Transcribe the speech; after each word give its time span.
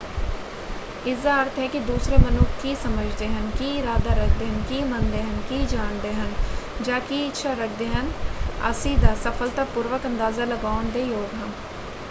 ਇਸਦਾ 1.07 1.33
ਅਰਥ 1.41 1.57
ਹੈ 1.59 1.65
ਕਿ 1.67 1.79
ਦੂਸਰੇ 1.81 2.17
ਮਨੁੱਖ 2.17 2.61
ਕੀ 2.61 2.73
ਸਮਝਦੇ 2.75 3.27
ਹਨ 3.27 3.49
ਕੀ 3.57 3.65
ਇਰਾਦਾ 3.79 4.13
ਰੱਖਦੇ 4.15 4.45
ਹਨ 4.45 4.61
ਕੀ 4.69 4.81
ਮੰਨਦੇ 4.83 5.21
ਹਨ 5.21 5.41
ਕੀ 5.49 5.63
ਜਾਣਦੇ 5.67 6.13
ਹਨ 6.13 6.33
ਜਾਂ 6.81 6.99
ਕੀ 7.01 7.23
ਇੱਛਾ 7.25 7.53
ਰੱਖਦੇ 7.55 7.87
ਹਨ 7.89 8.09
ਅਸੀਂ 8.71 8.97
ਦਾ 8.97 9.13
ਸਫਲਤਾਪੂਰਬਕ 9.23 10.07
ਅੰਦਾਜ਼ਾ 10.07 10.45
ਲਗਾਉਣ 10.45 10.89
ਦੇ 10.89 11.03
ਯੋਗ 11.03 11.35
ਹਾਂ। 11.35 11.49